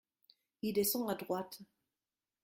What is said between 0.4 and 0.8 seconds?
Il